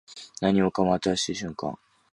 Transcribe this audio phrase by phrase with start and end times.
[0.41, 1.77] 何もかも新しい瞬間